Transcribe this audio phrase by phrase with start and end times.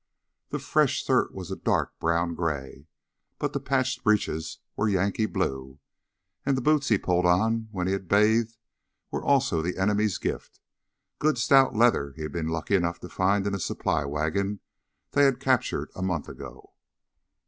[0.49, 2.87] The fresh shirt was a dark brown gray,
[3.37, 5.77] but the patched breeches were Yankee blue,
[6.43, 8.57] and the boots he pulled on when he had bathed
[9.11, 10.59] were also the enemy's gift,
[11.19, 14.61] good stout leather he'd been lucky enough to find in a supply wagon
[15.11, 16.73] they had captured a month ago.